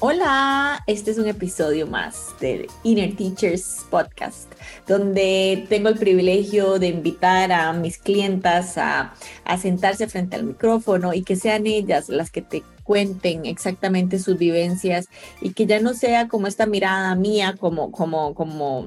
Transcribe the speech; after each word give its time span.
Hola, 0.00 0.82
este 0.88 1.12
es 1.12 1.18
un 1.18 1.28
episodio 1.28 1.86
más 1.86 2.34
del 2.40 2.66
Inner 2.82 3.14
Teachers 3.14 3.86
Podcast, 3.90 4.52
donde 4.88 5.66
tengo 5.68 5.88
el 5.88 5.96
privilegio 5.96 6.80
de 6.80 6.88
invitar 6.88 7.52
a 7.52 7.72
mis 7.72 7.98
clientas 7.98 8.76
a, 8.76 9.14
sentarse 9.56 10.08
frente 10.08 10.34
al 10.34 10.42
micrófono 10.42 11.14
y 11.14 11.22
que 11.22 11.36
sean 11.36 11.68
ellas 11.68 12.08
las 12.08 12.32
que 12.32 12.42
te 12.42 12.64
cuenten 12.82 13.46
exactamente 13.46 14.18
sus 14.18 14.36
vivencias 14.36 15.08
y 15.40 15.52
que 15.52 15.64
ya 15.64 15.78
no 15.80 15.94
sea 15.94 16.26
como 16.26 16.48
esta 16.48 16.66
mirada 16.66 17.14
mía, 17.14 17.54
como, 17.58 17.92
como, 17.92 18.34
como 18.34 18.86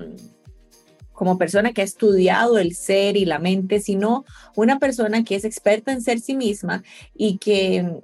como 1.14 1.40
persona 1.40 1.74
que 1.74 1.82
ha 1.82 1.84
estudiado 1.84 2.60
el 2.60 2.76
ser 2.76 3.18
y 3.18 3.26
la 3.26 3.40
mente, 3.40 3.80
sino 3.80 4.24
una 4.56 4.78
persona 4.78 5.24
que 5.24 5.34
es 5.34 5.46
experta 5.46 5.92
en 5.92 6.04
ser 6.04 6.20
sí 6.20 6.36
misma 6.36 6.84
y 7.16 7.40
que 7.40 8.04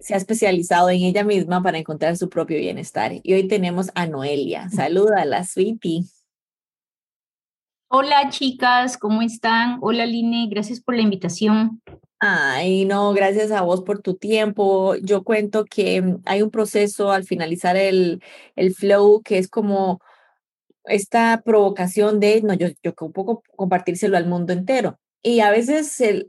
se 0.00 0.14
ha 0.14 0.16
especializado 0.16 0.90
en 0.90 1.02
ella 1.02 1.24
misma 1.24 1.62
para 1.62 1.78
encontrar 1.78 2.16
su 2.16 2.28
propio 2.28 2.58
bienestar. 2.58 3.12
Y 3.22 3.34
hoy 3.34 3.46
tenemos 3.46 3.90
a 3.94 4.06
Noelia. 4.06 4.68
la 5.26 5.44
sweetie. 5.44 6.04
Hola 7.88 8.30
chicas, 8.30 8.96
¿cómo 8.96 9.20
están? 9.20 9.78
Hola 9.82 10.06
Line, 10.06 10.48
gracias 10.48 10.80
por 10.80 10.94
la 10.94 11.02
invitación. 11.02 11.82
Ay, 12.20 12.84
no, 12.84 13.12
gracias 13.12 13.50
a 13.50 13.62
vos 13.62 13.82
por 13.82 14.00
tu 14.00 14.14
tiempo. 14.14 14.94
Yo 14.96 15.24
cuento 15.24 15.64
que 15.64 16.16
hay 16.24 16.42
un 16.42 16.50
proceso 16.50 17.10
al 17.10 17.24
finalizar 17.24 17.76
el, 17.76 18.22
el 18.56 18.74
flow 18.74 19.22
que 19.22 19.38
es 19.38 19.48
como 19.48 20.00
esta 20.84 21.42
provocación 21.44 22.20
de, 22.20 22.42
no, 22.42 22.54
yo, 22.54 22.68
yo 22.82 22.94
un 23.00 23.12
poco 23.12 23.42
compartírselo 23.56 24.16
al 24.16 24.28
mundo 24.28 24.52
entero. 24.52 24.98
Y 25.22 25.40
a 25.40 25.50
veces 25.50 26.00
el, 26.00 26.28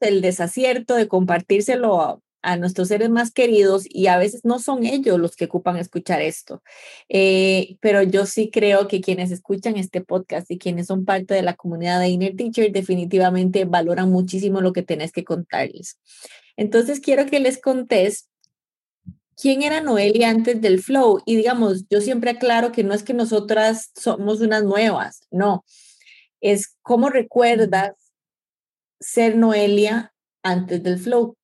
el 0.00 0.20
desacierto 0.22 0.94
de 0.94 1.08
compartírselo 1.08 2.22
a 2.46 2.56
nuestros 2.56 2.86
seres 2.86 3.10
más 3.10 3.32
queridos 3.32 3.86
y 3.88 4.06
a 4.06 4.18
veces 4.18 4.44
no 4.44 4.60
son 4.60 4.86
ellos 4.86 5.18
los 5.18 5.34
que 5.34 5.46
ocupan 5.46 5.76
escuchar 5.78 6.22
esto. 6.22 6.62
Eh, 7.08 7.76
pero 7.80 8.04
yo 8.04 8.24
sí 8.24 8.50
creo 8.52 8.86
que 8.86 9.00
quienes 9.00 9.32
escuchan 9.32 9.76
este 9.76 10.00
podcast 10.00 10.48
y 10.48 10.56
quienes 10.56 10.86
son 10.86 11.04
parte 11.04 11.34
de 11.34 11.42
la 11.42 11.56
comunidad 11.56 11.98
de 11.98 12.08
Inner 12.08 12.36
Teacher 12.36 12.70
definitivamente 12.70 13.64
valoran 13.64 14.12
muchísimo 14.12 14.60
lo 14.60 14.72
que 14.72 14.82
tenés 14.82 15.10
que 15.10 15.24
contarles. 15.24 15.98
Entonces 16.56 17.00
quiero 17.00 17.26
que 17.26 17.40
les 17.40 17.60
contés 17.60 18.28
quién 19.36 19.62
era 19.62 19.80
Noelia 19.80 20.30
antes 20.30 20.60
del 20.60 20.80
flow. 20.80 21.20
Y 21.26 21.34
digamos, 21.34 21.88
yo 21.90 22.00
siempre 22.00 22.30
aclaro 22.30 22.70
que 22.70 22.84
no 22.84 22.94
es 22.94 23.02
que 23.02 23.12
nosotras 23.12 23.90
somos 23.96 24.40
unas 24.40 24.62
nuevas, 24.62 25.26
no. 25.32 25.64
Es 26.40 26.76
cómo 26.82 27.10
recuerdas 27.10 27.94
ser 29.00 29.36
Noelia 29.36 30.14
antes 30.44 30.80
del 30.84 31.00
flow. 31.00 31.36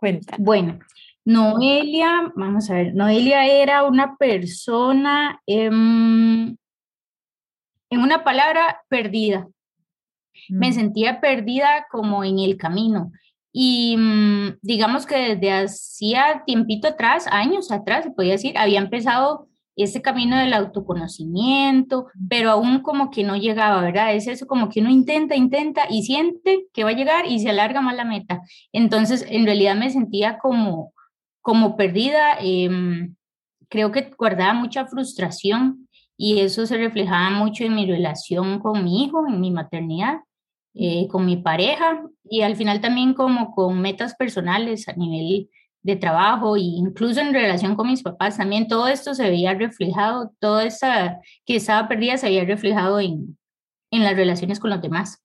Cuenta. 0.00 0.36
Bueno, 0.38 0.78
Noelia, 1.26 2.32
vamos 2.34 2.70
a 2.70 2.74
ver, 2.74 2.94
Noelia 2.94 3.44
era 3.46 3.84
una 3.84 4.16
persona, 4.16 5.42
en 5.46 6.56
una 7.90 8.24
palabra, 8.24 8.82
perdida. 8.88 9.46
Me 10.48 10.70
mm. 10.70 10.72
sentía 10.72 11.20
perdida 11.20 11.86
como 11.90 12.24
en 12.24 12.38
el 12.38 12.56
camino. 12.56 13.12
Y 13.52 13.96
mm, 13.98 14.58
digamos 14.62 15.04
que 15.04 15.34
desde 15.34 15.52
hacía 15.52 16.44
tiempito 16.46 16.88
atrás, 16.88 17.26
años 17.30 17.70
atrás, 17.70 18.04
se 18.04 18.12
podía 18.12 18.32
decir, 18.32 18.56
había 18.56 18.80
empezado 18.80 19.49
ese 19.76 20.02
camino 20.02 20.36
del 20.36 20.52
autoconocimiento, 20.52 22.06
pero 22.28 22.50
aún 22.50 22.80
como 22.80 23.10
que 23.10 23.24
no 23.24 23.36
llegaba, 23.36 23.80
¿verdad? 23.80 24.14
Es 24.14 24.26
eso 24.26 24.46
como 24.46 24.68
que 24.68 24.80
uno 24.80 24.90
intenta, 24.90 25.36
intenta 25.36 25.82
y 25.88 26.02
siente 26.02 26.66
que 26.72 26.84
va 26.84 26.90
a 26.90 26.94
llegar 26.94 27.26
y 27.26 27.38
se 27.38 27.50
alarga 27.50 27.80
más 27.80 27.96
la 27.96 28.04
meta. 28.04 28.42
Entonces, 28.72 29.24
en 29.28 29.44
realidad 29.44 29.76
me 29.76 29.90
sentía 29.90 30.38
como, 30.38 30.92
como 31.40 31.76
perdida, 31.76 32.36
em, 32.40 33.14
creo 33.68 33.92
que 33.92 34.10
guardaba 34.18 34.54
mucha 34.54 34.86
frustración 34.86 35.88
y 36.16 36.40
eso 36.40 36.66
se 36.66 36.76
reflejaba 36.76 37.30
mucho 37.30 37.64
en 37.64 37.74
mi 37.74 37.86
relación 37.86 38.58
con 38.58 38.84
mi 38.84 39.04
hijo, 39.04 39.26
en 39.26 39.40
mi 39.40 39.50
maternidad, 39.50 40.18
eh, 40.74 41.08
con 41.08 41.24
mi 41.26 41.36
pareja 41.36 42.02
y 42.24 42.42
al 42.42 42.56
final 42.56 42.80
también 42.80 43.14
como 43.14 43.52
con 43.54 43.80
metas 43.80 44.14
personales 44.14 44.88
a 44.88 44.92
nivel 44.92 45.50
de 45.82 45.96
trabajo 45.96 46.56
e 46.56 46.60
incluso 46.60 47.20
en 47.20 47.32
relación 47.32 47.74
con 47.74 47.88
mis 47.88 48.02
papás 48.02 48.36
también 48.36 48.68
todo 48.68 48.88
esto 48.88 49.14
se 49.14 49.28
veía 49.28 49.54
reflejado, 49.54 50.32
toda 50.38 50.64
esa 50.64 51.20
que 51.46 51.56
estaba 51.56 51.88
perdida 51.88 52.16
se 52.16 52.26
veía 52.26 52.44
reflejado 52.44 53.00
en, 53.00 53.38
en 53.90 54.04
las 54.04 54.16
relaciones 54.16 54.60
con 54.60 54.70
los 54.70 54.82
demás. 54.82 55.22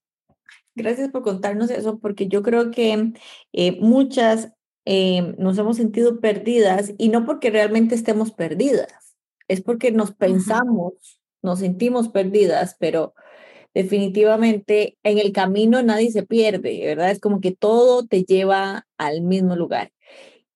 Gracias 0.76 1.10
por 1.10 1.24
contarnos 1.24 1.70
eso, 1.72 2.00
porque 2.00 2.28
yo 2.28 2.44
creo 2.44 2.72
que 2.72 3.14
eh, 3.54 3.80
muchas 3.80 4.52
eh, 4.86 5.34
nos 5.38 5.58
hemos 5.58 5.78
sentido 5.78 6.20
perdidas 6.20 6.94
y 6.98 7.10
no 7.10 7.26
porque 7.26 7.50
realmente 7.50 7.96
estemos 7.96 8.32
perdidas, 8.32 9.16
es 9.48 9.62
porque 9.62 9.92
nos 9.92 10.14
pensamos, 10.14 11.22
nos 11.42 11.60
sentimos 11.60 12.10
perdidas, 12.10 12.76
pero 12.80 13.14
definitivamente 13.74 14.98
en 15.04 15.18
el 15.18 15.32
camino 15.32 15.82
nadie 15.82 16.12
se 16.12 16.24
pierde, 16.24 16.82
¿verdad? 16.86 17.12
Es 17.12 17.20
como 17.20 17.42
que 17.42 17.52
todo 17.52 18.06
te 18.06 18.24
lleva 18.24 18.86
al 18.98 19.22
mismo 19.22 19.56
lugar. 19.56 19.92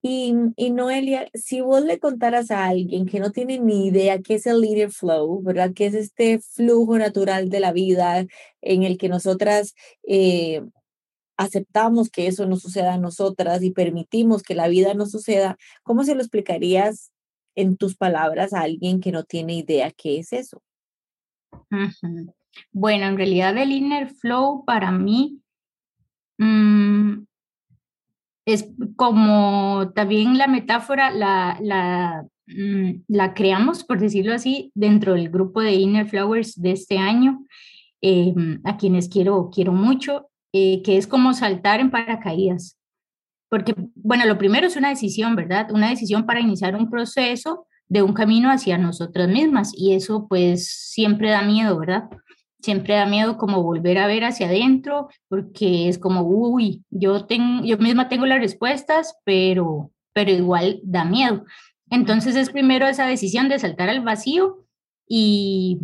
Y, 0.02 0.34
y, 0.56 0.70
Noelia, 0.70 1.28
si 1.34 1.60
vos 1.60 1.84
le 1.84 1.98
contaras 1.98 2.50
a 2.50 2.66
alguien 2.66 3.06
que 3.06 3.20
no 3.20 3.32
tiene 3.32 3.58
ni 3.58 3.86
idea 3.86 4.22
qué 4.22 4.34
es 4.34 4.46
el 4.46 4.60
leader 4.60 4.90
flow, 4.90 5.42
¿verdad? 5.42 5.72
¿Qué 5.74 5.86
es 5.86 5.94
este 5.94 6.38
flujo 6.38 6.96
natural 6.96 7.50
de 7.50 7.60
la 7.60 7.72
vida 7.72 8.26
en 8.62 8.82
el 8.82 8.96
que 8.96 9.10
nosotras 9.10 9.74
eh, 10.06 10.62
aceptamos 11.40 12.10
que 12.10 12.26
eso 12.26 12.44
no 12.44 12.56
suceda 12.56 12.94
a 12.94 12.98
nosotras 12.98 13.62
y 13.62 13.70
permitimos 13.70 14.42
que 14.42 14.54
la 14.54 14.68
vida 14.68 14.92
no 14.92 15.06
suceda, 15.06 15.56
¿cómo 15.82 16.04
se 16.04 16.14
lo 16.14 16.20
explicarías 16.20 17.12
en 17.54 17.78
tus 17.78 17.96
palabras 17.96 18.52
a 18.52 18.60
alguien 18.60 19.00
que 19.00 19.10
no 19.10 19.24
tiene 19.24 19.54
idea 19.54 19.90
qué 19.90 20.18
es 20.18 20.34
eso? 20.34 20.62
Bueno, 22.72 23.06
en 23.06 23.16
realidad 23.16 23.56
el 23.56 23.72
inner 23.72 24.10
flow 24.10 24.66
para 24.66 24.92
mí 24.92 25.40
mm, 26.36 27.24
es 28.52 28.68
como 28.96 29.92
también 29.94 30.38
la 30.38 30.46
metáfora 30.46 31.10
la, 31.10 31.58
la, 31.60 32.24
mm, 32.46 33.02
la, 33.08 33.34
creamos, 33.34 33.84
por 33.84 34.00
decirlo 34.00 34.34
así, 34.34 34.70
dentro 34.74 35.14
del 35.14 35.30
grupo 35.30 35.60
de 35.60 35.74
Inner 35.74 36.08
Flowers 36.08 36.60
de 36.60 36.72
este 36.72 36.98
año, 36.98 37.44
eh, 38.02 38.34
a 38.64 38.76
quienes 38.76 39.08
quiero, 39.08 39.50
quiero 39.52 39.72
mucho, 39.72 40.28
eh, 40.52 40.82
que 40.82 40.96
es 40.96 41.06
como 41.06 41.32
saltar 41.32 41.80
en 41.80 41.90
paracaídas. 41.90 42.76
Porque, 43.48 43.74
bueno, 43.94 44.26
lo 44.26 44.38
primero 44.38 44.66
es 44.66 44.76
una 44.76 44.90
decisión, 44.90 45.34
¿verdad? 45.36 45.70
Una 45.72 45.90
decisión 45.90 46.24
para 46.24 46.40
iniciar 46.40 46.76
un 46.76 46.88
proceso 46.88 47.66
de 47.88 48.02
un 48.02 48.12
camino 48.12 48.50
hacia 48.50 48.78
nosotras 48.78 49.28
mismas 49.28 49.72
y 49.76 49.94
eso 49.94 50.26
pues 50.28 50.68
siempre 50.68 51.30
da 51.30 51.42
miedo, 51.42 51.76
¿verdad? 51.78 52.04
Siempre 52.62 52.94
da 52.94 53.06
miedo 53.06 53.36
como 53.36 53.62
volver 53.62 53.98
a 53.98 54.06
ver 54.06 54.24
hacia 54.24 54.46
adentro, 54.46 55.08
porque 55.28 55.88
es 55.88 55.98
como, 55.98 56.22
uy, 56.22 56.84
yo, 56.90 57.26
tengo, 57.26 57.64
yo 57.64 57.78
misma 57.78 58.08
tengo 58.08 58.26
las 58.26 58.40
respuestas, 58.40 59.16
pero, 59.24 59.90
pero 60.12 60.30
igual 60.30 60.80
da 60.82 61.04
miedo. 61.04 61.44
Entonces 61.90 62.36
es 62.36 62.50
primero 62.50 62.86
esa 62.86 63.06
decisión 63.06 63.48
de 63.48 63.58
saltar 63.58 63.88
al 63.88 64.02
vacío 64.02 64.64
y 65.08 65.80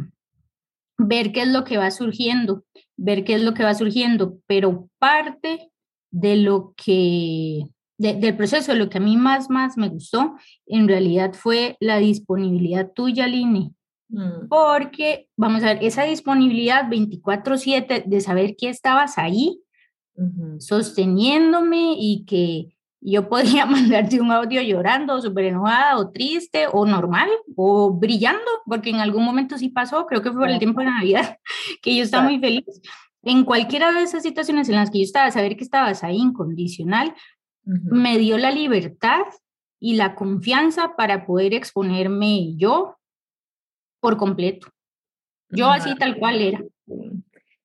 ver 0.99 1.33
qué 1.33 1.43
es 1.43 1.49
lo 1.49 1.65
que 1.65 1.79
va 1.79 1.91
surgiendo, 1.91 2.65
ver 2.97 3.25
qué 3.25 3.35
es 3.35 3.43
lo 3.43 3.55
que 3.55 3.65
va 3.65 3.75
surgiendo, 3.75 4.39
pero 4.47 4.89
parte 4.99 5.71
de 6.11 6.37
lo 6.37 6.75
que, 6.77 7.65
del 7.99 8.37
proceso, 8.37 8.75
lo 8.75 8.89
que 8.89 8.99
a 8.99 9.01
mí 9.01 9.17
más, 9.17 9.51
más 9.51 9.77
me 9.77 9.89
gustó, 9.89 10.37
en 10.67 10.89
realidad 10.89 11.35
fue 11.35 11.77
la 11.81 11.99
disponibilidad 11.99 12.93
tuya, 12.93 13.27
Lini, 13.27 13.75
Mm. 14.09 14.49
Porque, 14.49 15.29
vamos 15.37 15.63
a 15.63 15.75
ver, 15.75 15.79
esa 15.83 16.05
disponibilidad 16.05 16.89
24/7 16.89 18.05
de 18.07 18.21
saber 18.21 18.57
que 18.57 18.69
estabas 18.69 19.19
ahí, 19.19 19.61
sosteniéndome 20.59 21.95
y 21.99 22.25
que 22.25 22.77
yo 23.01 23.29
podía 23.29 23.67
mandarte 23.67 24.21
un 24.21 24.33
audio 24.33 24.63
llorando, 24.63 25.21
súper 25.21 25.47
enojada 25.47 25.99
o 25.99 26.11
triste 26.11 26.67
o 26.73 26.87
normal 26.87 27.29
o 27.55 27.93
brillando, 27.93 28.51
porque 28.67 28.91
en 28.91 28.97
algún 28.97 29.25
momento 29.25 29.59
sí 29.59 29.69
pasó, 29.69 30.07
creo 30.07 30.23
que 30.23 30.31
fue 30.31 30.41
por 30.41 30.51
el 30.51 30.59
tiempo 30.59 30.81
de 30.81 30.87
Navidad, 30.87 31.39
que 31.83 31.95
yo 31.95 32.03
estaba 32.03 32.25
muy 32.25 32.39
feliz. 32.39 32.65
En 33.23 33.45
cualquiera 33.45 33.93
de 33.93 34.03
esas 34.03 34.23
situaciones 34.23 34.69
en 34.69 34.77
las 34.77 34.91
que 34.91 34.99
yo 34.99 35.05
estaba, 35.05 35.31
saber 35.31 35.57
que 35.57 35.65
estabas 35.65 36.05
ahí 36.05 36.17
incondicional, 36.17 37.15
me 37.65 38.17
dio 38.19 38.39
la 38.39 38.53
libertad 38.53 39.23
y 39.81 39.97
la 39.97 40.15
confianza 40.15 40.95
para 40.97 41.27
poder 41.27 41.53
exponerme 41.53 42.55
yo 42.57 42.96
por 44.07 44.17
completo. 44.17 44.69
Yo 45.51 45.69
así 45.69 45.93
tal 45.97 46.17
cual 46.17 46.41
era. 46.41 46.63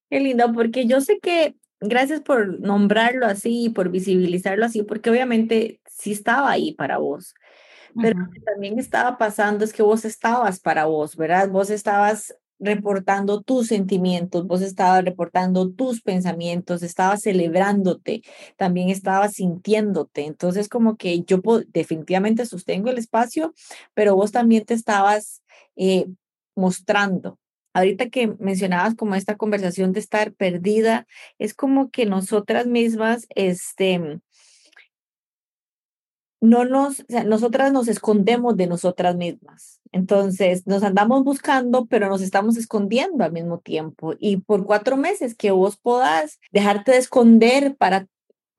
Qué 0.10 0.20
lindo, 0.20 0.52
porque 0.54 0.88
yo 0.88 1.00
sé 1.00 1.20
que 1.20 1.56
gracias 1.80 2.22
por 2.22 2.60
nombrarlo 2.60 3.28
así, 3.28 3.70
por 3.70 3.92
visibilizarlo 3.92 4.66
así, 4.66 4.82
porque 4.82 5.12
obviamente 5.12 5.82
sí 5.86 6.14
estaba 6.14 6.50
ahí 6.50 6.74
para 6.74 6.98
vos. 6.98 7.36
Pero 7.94 8.18
lo 8.22 8.32
que 8.32 8.40
también 8.40 8.80
estaba 8.80 9.20
pasando 9.20 9.64
es 9.64 9.72
que 9.72 9.84
vos 9.84 10.04
estabas 10.04 10.60
para 10.60 10.86
vos, 10.86 11.16
¿verdad? 11.16 11.48
Vos 11.48 11.70
estabas 11.70 12.36
reportando 12.60 13.42
tus 13.42 13.68
sentimientos, 13.68 14.48
vos 14.48 14.64
estabas 14.64 15.06
reportando 15.06 15.70
tus 15.70 16.02
pensamientos, 16.02 16.82
estabas 16.82 17.22
celebrándote, 17.22 18.24
también 18.58 18.90
estabas 18.90 19.34
sintiéndote. 19.34 20.26
Entonces, 20.26 20.70
como 20.70 20.98
que 20.98 21.22
yo 21.22 21.40
definitivamente 21.68 22.48
sostengo 22.48 22.90
el 22.90 22.98
espacio, 22.98 23.54
pero 23.94 24.16
vos 24.16 24.32
también 24.32 24.66
te 24.66 24.74
estabas 24.74 25.44
eh, 25.76 26.08
mostrando. 26.56 27.39
Ahorita 27.74 28.09
que 28.09 28.27
mencionabas 28.39 28.95
como 28.95 29.15
esta 29.15 29.38
conversación 29.38 29.94
de 29.94 30.01
estar 30.01 30.33
perdida, 30.33 31.07
es 31.39 31.53
como 31.53 31.89
que 31.89 32.06
nosotras 32.06 32.68
mismas, 32.68 33.27
este, 33.36 34.19
no 36.42 36.65
nos, 36.65 37.06
nosotras 37.25 37.71
nos 37.71 37.88
escondemos 37.88 38.57
de 38.57 38.68
nosotras 38.68 39.15
mismas. 39.15 39.80
Entonces, 39.94 40.65
nos 40.65 40.83
andamos 40.83 41.24
buscando, 41.24 41.86
pero 41.86 42.09
nos 42.09 42.21
estamos 42.21 42.57
escondiendo 42.57 43.24
al 43.24 43.31
mismo 43.31 43.59
tiempo. 43.59 44.15
Y 44.19 44.38
por 44.38 44.65
cuatro 44.65 44.98
meses 44.98 45.36
que 45.36 45.51
vos 45.51 45.77
podás 45.77 46.39
dejarte 46.51 46.92
de 46.92 46.98
esconder 46.98 47.75
para 47.77 48.07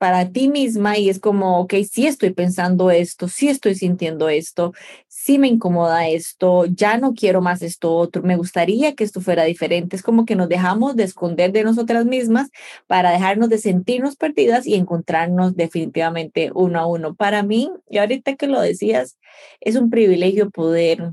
para 0.02 0.28
ti 0.32 0.48
misma 0.48 0.98
y 0.98 1.08
es 1.08 1.20
como, 1.20 1.60
ok, 1.60 1.74
sí 1.88 2.08
estoy 2.08 2.30
pensando 2.30 2.90
esto, 2.90 3.28
sí 3.28 3.48
estoy 3.48 3.76
sintiendo 3.76 4.28
esto, 4.28 4.72
sí 5.06 5.38
me 5.38 5.46
incomoda 5.46 6.08
esto, 6.08 6.64
ya 6.64 6.98
no 6.98 7.14
quiero 7.14 7.40
más 7.40 7.62
esto 7.62 7.94
otro, 7.94 8.20
me 8.24 8.34
gustaría 8.34 8.96
que 8.96 9.04
esto 9.04 9.20
fuera 9.20 9.44
diferente. 9.44 9.94
Es 9.94 10.02
como 10.02 10.24
que 10.24 10.34
nos 10.34 10.48
dejamos 10.48 10.96
de 10.96 11.04
esconder 11.04 11.52
de 11.52 11.62
nosotras 11.62 12.04
mismas 12.04 12.50
para 12.88 13.12
dejarnos 13.12 13.48
de 13.48 13.58
sentirnos 13.58 14.16
perdidas 14.16 14.66
y 14.66 14.74
encontrarnos 14.74 15.54
definitivamente 15.54 16.50
uno 16.52 16.80
a 16.80 16.86
uno. 16.86 17.14
Para 17.14 17.44
mí, 17.44 17.70
y 17.88 17.98
ahorita 17.98 18.34
que 18.34 18.48
lo 18.48 18.60
decías, 18.60 19.18
es 19.60 19.76
un 19.76 19.88
privilegio 19.88 20.50
poder 20.50 21.12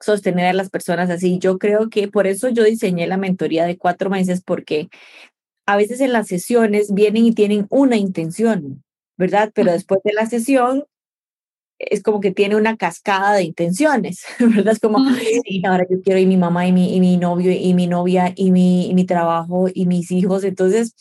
sostener 0.00 0.46
a 0.46 0.52
las 0.52 0.68
personas 0.68 1.10
así. 1.10 1.38
Yo 1.38 1.58
creo 1.58 1.90
que 1.90 2.08
por 2.08 2.26
eso 2.26 2.48
yo 2.48 2.64
diseñé 2.64 3.06
la 3.06 3.18
mentoría 3.18 3.66
de 3.66 3.78
cuatro 3.78 4.10
meses, 4.10 4.42
porque 4.42 4.88
a 5.70 5.76
veces 5.76 6.00
en 6.00 6.12
las 6.12 6.26
sesiones 6.26 6.92
vienen 6.92 7.26
y 7.26 7.32
tienen 7.32 7.66
una 7.70 7.96
intención, 7.96 8.82
¿verdad? 9.16 9.52
Pero 9.54 9.70
después 9.70 10.00
de 10.02 10.12
la 10.12 10.26
sesión 10.26 10.84
es 11.78 12.02
como 12.02 12.20
que 12.20 12.32
tiene 12.32 12.56
una 12.56 12.76
cascada 12.76 13.34
de 13.34 13.44
intenciones, 13.44 14.24
¿verdad? 14.40 14.72
Es 14.72 14.80
como, 14.80 14.98
ahora 14.98 15.86
yo 15.88 16.02
quiero 16.02 16.18
y 16.18 16.26
mi 16.26 16.36
mamá 16.36 16.66
y 16.66 16.72
mi, 16.72 16.96
y 16.96 16.98
mi 16.98 17.16
novio 17.16 17.52
y 17.52 17.72
mi 17.74 17.86
novia 17.86 18.32
y 18.34 18.50
mi, 18.50 18.90
mi 18.94 19.04
trabajo 19.04 19.68
y 19.72 19.86
mis 19.86 20.10
hijos. 20.10 20.42
Entonces, 20.42 20.96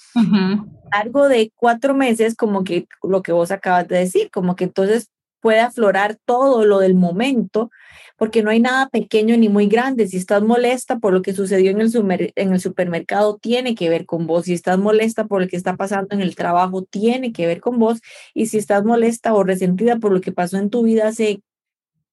algo 0.92 1.28
de 1.28 1.52
cuatro 1.56 1.96
meses, 1.96 2.36
como 2.36 2.64
que 2.64 2.86
lo 3.02 3.24
que 3.24 3.32
vos 3.32 3.50
acabas 3.50 3.88
de 3.88 3.98
decir, 3.98 4.30
como 4.30 4.56
que 4.56 4.66
entonces 4.66 5.10
puede 5.42 5.62
aflorar 5.62 6.20
todo 6.26 6.64
lo 6.64 6.78
del 6.78 6.94
momento, 6.94 7.72
porque 8.20 8.44
no 8.44 8.52
hay 8.52 8.60
nada 8.60 8.90
pequeño 8.90 9.38
ni 9.38 9.48
muy 9.48 9.68
grande. 9.68 10.08
Si 10.08 10.18
estás 10.18 10.44
molesta 10.44 11.00
por 11.00 11.14
lo 11.14 11.22
que 11.22 11.34
sucedió 11.34 11.72
en 11.72 11.80
el, 11.80 12.34
en 12.36 12.54
el 12.54 12.60
supermercado, 12.60 13.38
tiene 13.38 13.76
que 13.76 13.90
ver 13.90 14.06
con 14.06 14.28
vos. 14.28 14.46
Si 14.46 14.54
estás 14.54 14.78
molesta 14.78 15.26
por 15.26 15.42
lo 15.42 15.48
que 15.48 15.56
está 15.56 15.78
pasando 15.78 16.10
en 16.12 16.20
el 16.20 16.36
trabajo, 16.36 16.84
tiene 16.84 17.32
que 17.32 17.48
ver 17.48 17.62
con 17.62 17.80
vos. 17.80 18.02
Y 18.34 18.48
si 18.48 18.58
estás 18.58 18.84
molesta 18.84 19.34
o 19.34 19.44
resentida 19.44 19.98
por 20.00 20.12
lo 20.12 20.20
que 20.20 20.34
pasó 20.34 20.58
en 20.58 20.70
tu 20.70 20.84
vida 20.84 21.08
hace 21.08 21.42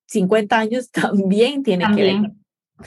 50 0.06 0.56
años, 0.56 0.90
también 0.92 1.64
tiene 1.64 1.84
que 1.96 2.02
ver. 2.02 2.16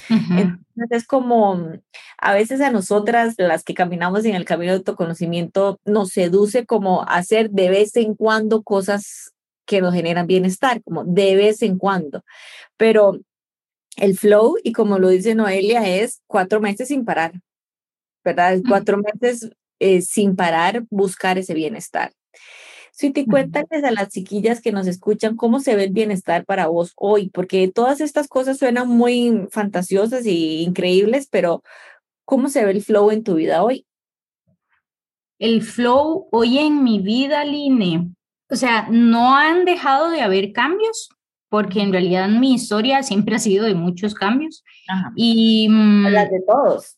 Entonces 0.10 0.64
es 0.92 1.06
como 1.06 1.74
a 2.20 2.34
veces 2.34 2.62
a 2.62 2.72
nosotras, 2.72 3.36
las 3.38 3.64
que 3.64 3.74
caminamos 3.74 4.24
en 4.24 4.36
el 4.36 4.46
camino 4.46 4.72
de 4.72 4.78
autoconocimiento, 4.78 5.78
nos 5.84 6.10
seduce 6.10 6.66
como 6.66 7.04
hacer 7.04 7.50
de 7.50 7.70
vez 7.70 7.98
en 7.98 8.16
cuando 8.16 8.64
cosas 8.64 9.34
que 9.70 9.82
nos 9.82 9.94
generan 9.94 10.26
bienestar, 10.26 10.82
como 10.82 11.04
de 11.06 11.36
vez 11.36 11.62
en 11.62 11.78
cuando. 11.78 12.24
Pero 12.76 13.20
el 13.98 14.18
flow, 14.18 14.56
y 14.64 14.72
como 14.72 14.98
lo 14.98 15.10
dice 15.10 15.36
Noelia, 15.36 15.88
es 15.88 16.24
cuatro 16.26 16.60
meses 16.60 16.88
sin 16.88 17.06
parar, 17.06 17.34
¿verdad? 18.26 18.60
Cuatro 18.68 18.98
meses 18.98 19.52
eh, 19.78 20.02
sin 20.02 20.36
parar 20.36 20.86
buscar 20.90 21.38
ese 21.38 21.54
bienestar. 21.54 22.12
Si 22.92 23.12
te 23.12 23.28
cuéntales 23.28 23.84
a 23.84 23.92
las 23.92 24.10
chiquillas 24.10 24.60
que 24.60 24.72
nos 24.72 24.88
escuchan 24.88 25.36
cómo 25.36 25.60
se 25.60 25.76
ve 25.76 25.84
el 25.84 25.92
bienestar 25.92 26.46
para 26.46 26.66
vos 26.66 26.94
hoy, 26.96 27.30
porque 27.30 27.68
todas 27.68 28.02
estas 28.02 28.28
cosas 28.28 28.58
suenan 28.58 28.88
muy 28.88 29.48
fantasiosas 29.52 30.26
y 30.26 30.64
increíbles, 30.64 31.28
pero 31.30 31.62
¿cómo 32.26 32.50
se 32.50 32.66
ve 32.66 32.72
el 32.72 32.82
flow 32.82 33.12
en 33.12 33.24
tu 33.24 33.36
vida 33.36 33.64
hoy? 33.64 33.86
El 35.38 35.62
flow 35.62 36.28
hoy 36.32 36.58
en 36.58 36.84
mi 36.84 37.00
vida, 37.00 37.46
Line, 37.46 38.16
o 38.50 38.56
sea, 38.56 38.88
no 38.90 39.36
han 39.36 39.66
dejado 39.66 40.10
de 40.10 40.22
haber 40.22 40.52
cambios, 40.52 41.10
porque 41.50 41.82
en 41.82 41.92
realidad 41.92 42.30
mi 42.30 42.54
historia 42.54 43.04
siempre 43.04 43.36
ha 43.36 43.40
sido 43.40 43.66
de 43.66 43.76
muchos 43.76 44.14
cambios. 44.14 44.64
Y 45.16 45.68
mm, 45.70 46.08
las 46.08 46.30
de 46.30 46.42
todos. 46.48 46.98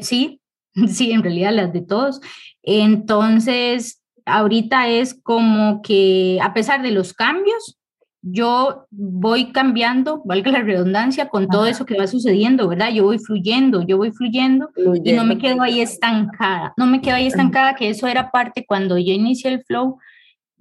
sí, 0.00 0.40
sí, 0.88 1.12
en 1.12 1.22
realidad 1.22 1.52
las 1.52 1.72
de 1.72 1.82
todos. 1.82 2.20
Entonces, 2.62 4.02
ahorita 4.24 4.88
es 4.88 5.14
como 5.22 5.82
que 5.82 6.38
a 6.42 6.54
pesar 6.54 6.82
de 6.82 6.90
los 6.90 7.12
cambios, 7.12 7.78
yo 8.24 8.86
voy 8.90 9.50
cambiando, 9.50 10.22
valga 10.24 10.52
la 10.52 10.62
redundancia, 10.62 11.28
con 11.28 11.48
todo 11.48 11.66
eso 11.66 11.84
que 11.84 11.98
va 11.98 12.06
sucediendo, 12.06 12.68
¿verdad? 12.68 12.92
Yo 12.92 13.02
voy 13.02 13.18
fluyendo, 13.18 13.82
yo 13.84 13.96
voy 13.96 14.12
fluyendo, 14.12 14.70
fluyendo, 14.72 15.10
y 15.10 15.12
no 15.12 15.24
me 15.24 15.38
quedo 15.38 15.60
ahí 15.60 15.80
estancada, 15.80 16.72
no 16.76 16.86
me 16.86 17.00
quedo 17.00 17.16
ahí 17.16 17.26
estancada, 17.26 17.74
que 17.74 17.88
eso 17.88 18.06
era 18.06 18.30
parte 18.30 18.64
cuando 18.64 18.96
yo 18.96 19.12
inicié 19.12 19.52
el 19.52 19.64
flow, 19.64 19.98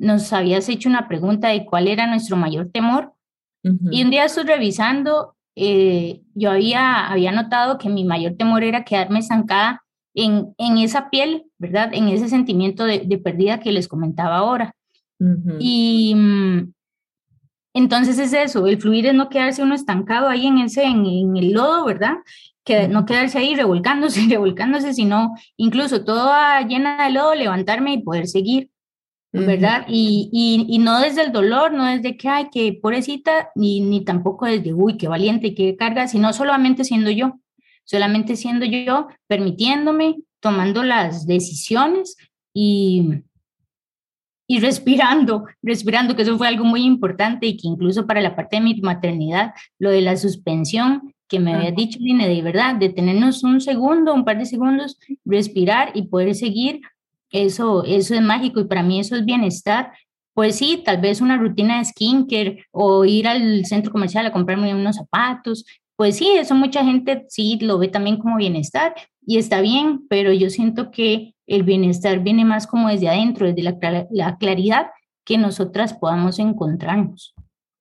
nos 0.02 0.34
habías 0.34 0.68
hecho 0.68 0.90
una 0.90 1.08
pregunta 1.08 1.50
de 1.50 1.64
cuál 1.64 1.88
era 1.88 2.08
nuestro 2.08 2.36
mayor 2.36 2.70
temor. 2.72 3.14
Y 3.92 4.04
un 4.04 4.10
día 4.10 4.26
estoy 4.26 4.46
revisando, 4.46 5.36
eh, 5.56 6.24
yo 6.34 6.50
había, 6.50 7.08
había 7.08 7.32
notado 7.32 7.78
que 7.78 7.90
mi 7.90 8.04
mayor 8.04 8.34
temor 8.34 8.64
era 8.64 8.84
quedarme 8.84 9.20
estancada 9.20 9.84
en, 10.16 10.56
en 10.58 10.80
esa 10.80 11.12
piel, 11.12 11.46
¿verdad? 11.60 11.92
En 11.94 12.08
ese 12.08 12.28
sentimiento 12.28 12.86
de, 12.86 13.04
de 13.06 13.18
pérdida 13.20 13.60
que 13.60 13.72
les 13.72 13.88
comentaba 13.88 14.38
ahora. 14.38 14.74
Y 15.60 16.16
mm, 16.16 16.74
entonces 17.76 18.18
es 18.18 18.34
eso, 18.34 18.66
el 18.66 18.82
fluir 18.82 19.06
es 19.06 19.14
no 19.14 19.30
quedarse 19.30 19.62
uno 19.62 19.76
estancado 19.76 20.28
ahí 20.28 20.48
en, 20.48 20.58
ese, 20.58 20.84
en, 20.84 21.06
en 21.06 21.38
el 21.38 21.54
lodo, 21.54 21.86
¿verdad? 21.86 22.16
Que 22.66 22.88
no 22.88 23.06
quedarse 23.06 23.38
ahí 23.38 23.54
revolcándose, 23.54 24.22
revolcándose, 24.30 24.96
sino 24.96 25.36
incluso 25.58 26.04
toda 26.04 26.62
llena 26.62 27.06
de 27.06 27.12
lodo, 27.12 27.36
levantarme 27.36 27.94
y 27.94 28.02
poder 28.02 28.26
seguir. 28.26 28.72
¿Verdad? 29.32 29.86
Y, 29.88 30.30
y, 30.34 30.66
y, 30.76 30.80
no 30.80 31.00
desde 31.00 31.24
el 31.24 31.32
dolor, 31.32 31.72
no 31.72 31.86
desde 31.86 32.18
que, 32.18 32.28
ay, 32.28 32.50
que 32.52 32.74
pobrecita, 32.74 33.50
ni, 33.56 33.80
ni 33.80 34.04
tampoco 34.04 34.46
desde, 34.46 34.74
uy, 34.74 34.98
qué 34.98 35.08
valiente, 35.08 35.56
qué 35.56 35.76
carga, 35.78 36.08
sino 36.08 36.34
solamente 36.34 36.84
siendo 36.84 37.10
yo, 37.12 37.40
solamente 37.86 38.36
siendo 38.36 38.66
yo, 38.66 39.08
permitiéndome, 39.28 40.18
tomando 40.42 40.84
las 40.84 41.26
decisiones 41.26 42.18
y, 42.54 43.22
y 44.48 44.60
respirando, 44.60 45.46
respirando, 45.62 46.16
que 46.16 46.24
eso 46.24 46.38
fue 46.38 46.48
algo 46.48 46.66
muy 46.66 46.84
importante 46.84 47.48
y 47.48 47.56
que 47.56 47.70
incluso 47.70 48.06
para 48.06 48.20
la 48.22 48.36
parte 48.36 48.58
de 48.58 48.64
mi 48.64 48.82
maternidad, 48.82 49.54
lo 49.80 49.92
de 49.92 50.02
la 50.02 50.18
suspensión, 50.18 51.14
que 51.30 51.40
me 51.40 51.54
había 51.54 51.72
dicho, 51.72 51.98
Line, 52.02 52.28
de 52.28 52.42
verdad, 52.42 52.76
detenernos 52.76 53.46
un 53.46 53.62
segundo, 53.62 54.14
un 54.14 54.26
par 54.26 54.38
de 54.38 54.46
segundos, 54.46 55.00
respirar 55.24 55.92
y 55.94 56.10
poder 56.10 56.36
seguir 56.36 56.82
eso, 57.32 57.84
eso 57.86 58.16
es 58.16 58.22
mágico 58.22 58.60
y 58.60 58.66
para 58.66 58.84
mí 58.84 59.00
eso 59.00 59.16
es 59.16 59.26
bienestar. 59.26 59.94
Pues 60.34 60.56
sí, 60.56 60.82
tal 60.86 61.02
vez 61.02 61.22
una 61.22 61.38
rutina 61.38 61.80
de 61.80 61.86
skincare 61.86 62.66
o 62.72 63.06
ir 63.06 63.28
al 63.28 63.66
centro 63.66 63.92
comercial 63.92 64.26
a 64.26 64.32
comprarme 64.32 64.74
unos 64.74 64.96
zapatos. 64.96 65.66
Pues 65.96 66.18
sí, 66.18 66.30
eso 66.32 66.56
mucha 66.56 66.84
gente 66.84 67.26
sí 67.30 67.60
lo 67.62 67.78
ve 67.78 67.88
también 67.90 68.18
como 68.18 68.38
bienestar 68.38 68.96
y 69.26 69.38
está 69.38 69.62
bien, 69.62 70.08
pero 70.10 70.34
yo 70.34 70.50
siento 70.50 70.90
que 70.90 71.36
el 71.48 71.64
bienestar 71.64 72.20
viene 72.20 72.46
más 72.46 72.66
como 72.66 72.90
desde 72.90 73.10
adentro, 73.10 73.46
desde 73.46 73.64
la, 73.64 74.08
la 74.10 74.38
claridad 74.38 74.88
que 75.26 75.38
nosotras 75.38 75.94
podamos 75.94 76.40
encontrarnos. 76.40 77.34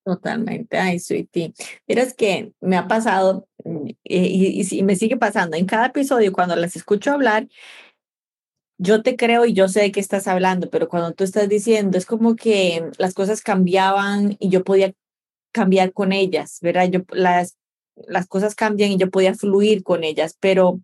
Totalmente, 0.04 0.78
ay, 0.78 0.98
sweetie. 0.98 1.52
Miras 1.86 2.14
que 2.14 2.52
me 2.60 2.76
ha 2.76 2.88
pasado 2.88 3.46
mm, 3.64 3.86
y, 3.86 3.96
y, 4.04 4.78
y, 4.78 4.82
me 4.82 4.96
sigue 4.96 5.16
pasando 5.16 5.56
en 5.56 5.66
cada 5.66 5.86
episodio 5.86 6.32
cuando 6.32 6.56
las 6.56 6.74
escucho 6.74 7.12
hablar, 7.12 7.48
yo 8.82 9.02
te 9.02 9.14
creo 9.14 9.44
y 9.44 9.52
yo 9.52 9.68
sé 9.68 9.80
de 9.80 9.92
qué 9.92 10.00
estás 10.00 10.26
hablando, 10.26 10.70
pero 10.70 10.88
cuando 10.88 11.12
tú 11.12 11.22
estás 11.22 11.50
diciendo, 11.50 11.98
es 11.98 12.06
como 12.06 12.34
que 12.34 12.90
las 12.96 13.12
cosas 13.12 13.42
cambiaban 13.42 14.36
y 14.40 14.48
yo 14.48 14.64
podía 14.64 14.94
cambiar 15.52 15.92
con 15.92 16.12
ellas, 16.12 16.58
¿verdad? 16.62 16.88
Yo, 16.90 17.00
las, 17.10 17.58
las 17.94 18.26
cosas 18.26 18.54
cambian 18.54 18.92
y 18.92 18.96
yo 18.96 19.10
podía 19.10 19.34
fluir 19.34 19.82
con 19.82 20.02
ellas, 20.02 20.34
pero 20.40 20.80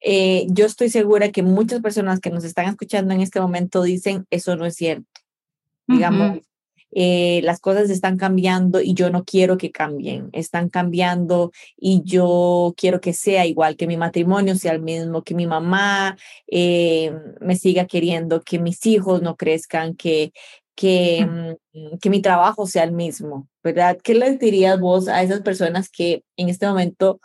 eh, 0.00 0.46
yo 0.48 0.64
estoy 0.64 0.90
segura 0.90 1.32
que 1.32 1.42
muchas 1.42 1.80
personas 1.80 2.20
que 2.20 2.30
nos 2.30 2.44
están 2.44 2.66
escuchando 2.66 3.14
en 3.14 3.20
este 3.20 3.40
momento 3.40 3.82
dicen, 3.82 4.26
eso 4.30 4.54
no 4.54 4.64
es 4.64 4.76
cierto. 4.76 5.08
Digamos, 5.88 6.38
eh, 6.92 7.40
las 7.44 7.60
cosas 7.60 7.90
están 7.90 8.16
cambiando 8.16 8.80
y 8.80 8.94
yo 8.94 9.10
no 9.10 9.24
quiero 9.24 9.56
que 9.56 9.70
cambien, 9.70 10.28
están 10.32 10.68
cambiando 10.68 11.52
y 11.76 12.02
yo 12.04 12.74
quiero 12.76 13.00
que 13.00 13.12
sea 13.12 13.46
igual, 13.46 13.76
que 13.76 13.86
mi 13.86 13.96
matrimonio 13.96 14.56
sea 14.56 14.72
el 14.72 14.82
mismo, 14.82 15.22
que 15.22 15.34
mi 15.34 15.46
mamá 15.46 16.16
eh, 16.48 17.12
me 17.40 17.56
siga 17.56 17.86
queriendo, 17.86 18.42
que 18.42 18.58
mis 18.58 18.84
hijos 18.86 19.22
no 19.22 19.36
crezcan, 19.36 19.94
que, 19.94 20.32
que, 20.74 21.26
mm, 21.72 21.98
que 21.98 22.10
mi 22.10 22.20
trabajo 22.20 22.66
sea 22.66 22.84
el 22.84 22.92
mismo, 22.92 23.48
¿verdad? 23.62 23.98
¿Qué 24.02 24.14
les 24.14 24.38
dirías 24.38 24.80
vos 24.80 25.08
a 25.08 25.22
esas 25.22 25.42
personas 25.42 25.88
que 25.88 26.24
en 26.36 26.48
este 26.48 26.66
momento 26.66 27.20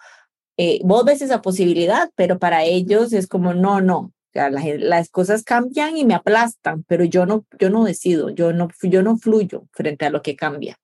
eh, 0.57 0.79
vos 0.83 1.03
ves 1.05 1.21
esa 1.21 1.41
posibilidad, 1.41 2.09
pero 2.15 2.39
para 2.39 2.63
ellos 2.63 3.13
es 3.13 3.27
como, 3.27 3.53
no, 3.53 3.81
no, 3.81 4.13
las, 4.35 5.09
cosas 5.09 5.43
cambian 5.43 5.97
y 5.97 6.05
me 6.05 6.13
aplastan, 6.13 6.83
pero 6.83 7.03
yo 7.03 7.25
no, 7.25 7.45
yo 7.59 7.69
no 7.69 7.83
decido, 7.83 8.29
yo 8.29 8.53
no, 8.53 8.67
yo 8.83 9.01
no 9.01 9.17
fluyo 9.17 9.67
frente 9.71 10.05
a 10.05 10.09
lo 10.09 10.21
que 10.21 10.35
cambia. 10.35 10.77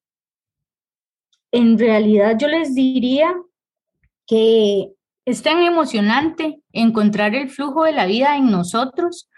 En 1.52 1.78
realidad 1.78 2.38
yo 2.40 2.48
les 2.48 2.74
diría 2.74 3.34
que 4.26 4.90
es 5.26 5.44
tan 5.44 5.64
emocionante 5.64 6.62
encontrar 6.72 7.36
el 7.36 7.50
flujo 7.50 7.84
de 7.84 7.92
la 7.92 8.06
vida 8.06 8.38
en 8.38 8.50
nosotros 8.50 9.30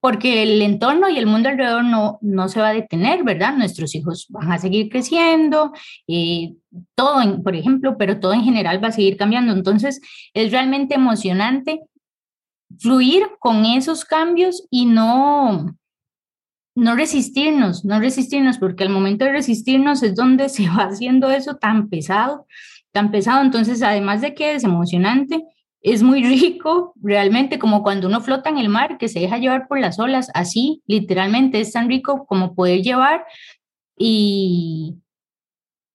porque 0.00 0.42
el 0.42 0.62
entorno 0.62 1.08
y 1.08 1.16
el 1.16 1.26
mundo 1.26 1.48
alrededor 1.48 1.84
no, 1.84 2.18
no 2.20 2.48
se 2.48 2.60
va 2.60 2.70
a 2.70 2.74
detener, 2.74 3.22
¿verdad? 3.22 3.56
Nuestros 3.56 3.94
hijos 3.94 4.26
van 4.30 4.50
a 4.50 4.58
seguir 4.58 4.88
creciendo, 4.88 5.72
eh, 6.08 6.54
todo, 6.94 7.42
por 7.42 7.54
ejemplo, 7.54 7.96
pero 7.96 8.18
todo 8.18 8.34
en 8.34 8.42
general 8.42 8.82
va 8.82 8.88
a 8.88 8.92
seguir 8.92 9.16
cambiando. 9.16 9.52
Entonces, 9.52 10.00
es 10.34 10.50
realmente 10.50 10.96
emocionante 10.96 11.82
fluir 12.78 13.26
con 13.38 13.64
esos 13.64 14.04
cambios 14.04 14.66
y 14.70 14.86
no, 14.86 15.76
no 16.74 16.94
resistirnos, 16.94 17.84
no 17.84 17.98
resistirnos, 18.00 18.58
porque 18.58 18.84
al 18.84 18.90
momento 18.90 19.24
de 19.24 19.32
resistirnos 19.32 20.02
es 20.02 20.14
donde 20.14 20.48
se 20.50 20.68
va 20.68 20.84
haciendo 20.84 21.30
eso 21.30 21.56
tan 21.56 21.88
pesado, 21.88 22.46
tan 22.92 23.10
pesado. 23.10 23.42
Entonces, 23.42 23.82
además 23.82 24.20
de 24.20 24.34
que 24.34 24.54
es 24.54 24.64
emocionante, 24.64 25.42
es 25.80 26.02
muy 26.02 26.22
rico, 26.24 26.92
realmente 27.02 27.58
como 27.58 27.82
cuando 27.82 28.08
uno 28.08 28.20
flota 28.20 28.50
en 28.50 28.58
el 28.58 28.68
mar, 28.68 28.98
que 28.98 29.08
se 29.08 29.20
deja 29.20 29.38
llevar 29.38 29.68
por 29.68 29.80
las 29.80 29.98
olas, 29.98 30.30
así, 30.34 30.82
literalmente 30.86 31.60
es 31.60 31.72
tan 31.72 31.88
rico 31.88 32.26
como 32.26 32.54
poder 32.54 32.82
llevar 32.82 33.24
y, 33.96 34.96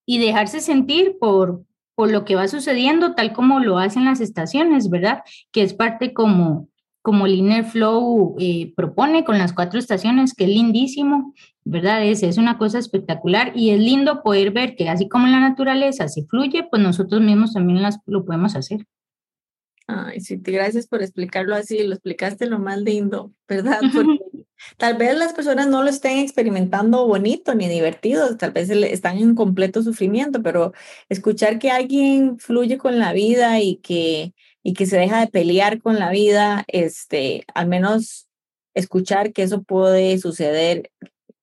y 0.05 0.17
dejarse 0.17 0.61
sentir 0.61 1.17
por, 1.19 1.63
por 1.95 2.11
lo 2.11 2.25
que 2.25 2.35
va 2.35 2.47
sucediendo, 2.47 3.13
tal 3.13 3.33
como 3.33 3.59
lo 3.59 3.77
hacen 3.77 4.05
las 4.05 4.21
estaciones, 4.21 4.89
¿verdad? 4.89 5.23
Que 5.51 5.63
es 5.63 5.73
parte 5.73 6.13
como, 6.13 6.69
como 7.01 7.27
Linear 7.27 7.65
Flow 7.65 8.35
eh, 8.39 8.73
propone 8.75 9.23
con 9.23 9.37
las 9.37 9.53
cuatro 9.53 9.79
estaciones, 9.79 10.33
que 10.33 10.45
es 10.45 10.49
lindísimo, 10.49 11.33
¿verdad? 11.63 12.05
Es, 12.05 12.23
es 12.23 12.37
una 12.37 12.57
cosa 12.57 12.79
espectacular 12.79 13.51
y 13.55 13.71
es 13.71 13.79
lindo 13.79 14.23
poder 14.23 14.51
ver 14.51 14.75
que 14.75 14.89
así 14.89 15.07
como 15.07 15.27
la 15.27 15.39
naturaleza 15.39 16.07
se 16.07 16.25
fluye, 16.25 16.67
pues 16.69 16.81
nosotros 16.81 17.21
mismos 17.21 17.53
también 17.53 17.81
las, 17.81 17.99
lo 18.05 18.25
podemos 18.25 18.55
hacer. 18.55 18.85
Ay, 19.87 20.21
sí, 20.21 20.37
gracias 20.41 20.87
por 20.87 21.01
explicarlo 21.01 21.55
así, 21.55 21.83
lo 21.83 21.93
explicaste 21.93 22.45
lo 22.45 22.59
más 22.59 22.79
lindo, 22.79 23.33
¿verdad? 23.47 23.79
Porque 23.93 24.19
tal 24.77 24.97
vez 24.97 25.17
las 25.17 25.33
personas 25.33 25.67
no 25.67 25.83
lo 25.83 25.89
estén 25.89 26.19
experimentando 26.19 27.07
bonito 27.07 27.55
ni 27.55 27.67
divertido, 27.67 28.37
tal 28.37 28.51
vez 28.51 28.69
están 28.69 29.17
en 29.17 29.35
completo 29.35 29.83
sufrimiento, 29.83 30.41
pero 30.41 30.73
escuchar 31.09 31.59
que 31.59 31.71
alguien 31.71 32.39
fluye 32.39 32.77
con 32.77 32.99
la 32.99 33.13
vida 33.13 33.59
y 33.59 33.77
que, 33.77 34.33
y 34.63 34.73
que 34.73 34.85
se 34.85 34.97
deja 34.97 35.19
de 35.21 35.27
pelear 35.27 35.81
con 35.81 35.99
la 35.99 36.09
vida, 36.11 36.63
este, 36.67 37.45
al 37.53 37.67
menos 37.67 38.27
escuchar 38.73 39.33
que 39.33 39.43
eso 39.43 39.63
puede 39.63 40.17
suceder 40.17 40.91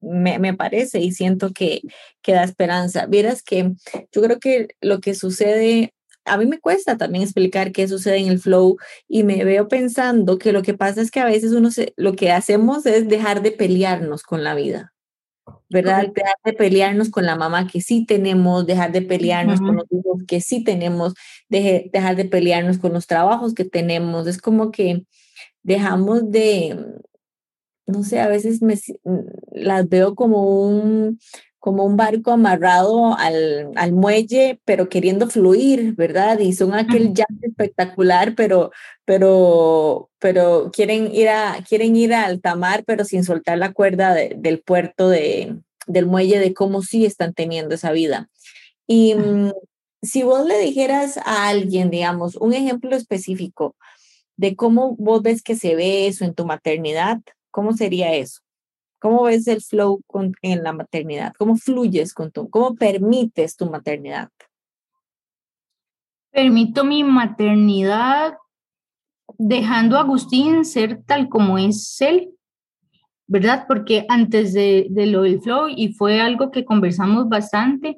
me, 0.00 0.38
me, 0.38 0.54
parece 0.54 1.00
y 1.00 1.12
siento 1.12 1.52
que, 1.52 1.82
que 2.22 2.32
da 2.32 2.44
esperanza. 2.44 3.06
Vieras 3.06 3.42
que 3.42 3.72
yo 4.12 4.22
creo 4.22 4.38
que 4.38 4.68
lo 4.80 5.00
que 5.00 5.14
sucede 5.14 5.92
a 6.28 6.36
mí 6.36 6.46
me 6.46 6.60
cuesta 6.60 6.96
también 6.96 7.24
explicar 7.24 7.72
qué 7.72 7.88
sucede 7.88 8.18
en 8.18 8.28
el 8.28 8.38
flow 8.38 8.76
y 9.08 9.22
me 9.24 9.44
veo 9.44 9.68
pensando 9.68 10.38
que 10.38 10.52
lo 10.52 10.62
que 10.62 10.74
pasa 10.74 11.00
es 11.00 11.10
que 11.10 11.20
a 11.20 11.24
veces 11.24 11.52
uno 11.52 11.70
se, 11.70 11.94
lo 11.96 12.14
que 12.14 12.30
hacemos 12.30 12.86
es 12.86 13.08
dejar 13.08 13.42
de 13.42 13.52
pelearnos 13.52 14.22
con 14.22 14.44
la 14.44 14.54
vida, 14.54 14.92
¿verdad? 15.68 16.06
Dejar 16.14 16.34
de 16.44 16.52
pelearnos 16.52 17.10
con 17.10 17.26
la 17.26 17.36
mamá 17.36 17.66
que 17.66 17.80
sí 17.80 18.06
tenemos, 18.06 18.66
dejar 18.66 18.92
de 18.92 19.02
pelearnos 19.02 19.60
con 19.60 19.76
los 19.76 19.86
hijos 19.90 20.22
que 20.26 20.40
sí 20.40 20.62
tenemos, 20.64 21.14
dejar 21.48 22.16
de 22.16 22.24
pelearnos 22.24 22.78
con 22.78 22.92
los 22.92 23.06
trabajos 23.06 23.54
que 23.54 23.64
tenemos. 23.64 24.26
Es 24.26 24.40
como 24.40 24.70
que 24.70 25.04
dejamos 25.62 26.30
de, 26.30 26.76
no 27.86 28.04
sé, 28.04 28.20
a 28.20 28.28
veces 28.28 28.62
me, 28.62 28.78
las 29.52 29.88
veo 29.88 30.14
como 30.14 30.66
un 30.68 31.18
como 31.68 31.84
un 31.84 31.98
barco 31.98 32.30
amarrado 32.30 33.14
al, 33.18 33.72
al, 33.76 33.92
muelle, 33.92 34.58
pero 34.64 34.88
queriendo 34.88 35.28
fluir, 35.28 35.94
¿verdad? 35.96 36.38
Y 36.38 36.54
son 36.54 36.72
aquel 36.72 37.12
yate 37.12 37.34
espectacular, 37.42 38.34
pero, 38.34 38.70
pero, 39.04 40.08
pero 40.18 40.70
quieren 40.72 41.14
ir 41.14 41.28
a, 41.28 41.62
quieren 41.68 41.94
ir 41.94 42.14
a 42.14 42.24
alta 42.24 42.56
mar, 42.56 42.84
pero 42.86 43.04
sin 43.04 43.22
soltar 43.22 43.58
la 43.58 43.74
cuerda 43.74 44.14
del 44.14 44.62
puerto 44.62 45.10
de, 45.10 45.58
del 45.86 46.06
muelle, 46.06 46.38
de 46.38 46.54
cómo 46.54 46.80
sí 46.80 47.04
están 47.04 47.34
teniendo 47.34 47.74
esa 47.74 47.92
vida. 47.92 48.30
Y 48.86 49.14
mm, 49.14 49.52
si 50.00 50.22
vos 50.22 50.46
le 50.46 50.58
dijeras 50.60 51.18
a 51.18 51.50
alguien, 51.50 51.90
digamos, 51.90 52.36
un 52.36 52.54
ejemplo 52.54 52.96
específico 52.96 53.76
de 54.38 54.56
cómo 54.56 54.96
vos 54.96 55.20
ves 55.20 55.42
que 55.42 55.54
se 55.54 55.76
ve 55.76 56.06
eso 56.06 56.24
en 56.24 56.32
tu 56.32 56.46
maternidad, 56.46 57.20
¿cómo 57.50 57.74
sería 57.74 58.14
eso? 58.14 58.40
¿Cómo 58.98 59.24
ves 59.24 59.46
el 59.46 59.60
flow 59.60 60.02
en 60.42 60.62
la 60.62 60.72
maternidad? 60.72 61.32
¿Cómo 61.38 61.56
fluyes 61.56 62.12
con 62.14 62.30
tu, 62.30 62.50
cómo 62.50 62.74
permites 62.74 63.56
tu 63.56 63.70
maternidad? 63.70 64.30
Permito 66.30 66.84
mi 66.84 67.04
maternidad 67.04 68.36
dejando 69.36 69.96
a 69.96 70.00
Agustín 70.00 70.64
ser 70.64 71.02
tal 71.04 71.28
como 71.28 71.58
es 71.58 72.00
él, 72.00 72.30
¿verdad? 73.26 73.66
Porque 73.68 74.04
antes 74.08 74.52
de, 74.52 74.88
lo 74.90 75.22
del 75.22 75.40
flow, 75.40 75.68
y 75.68 75.92
fue 75.92 76.20
algo 76.20 76.50
que 76.50 76.64
conversamos 76.64 77.28
bastante, 77.28 77.96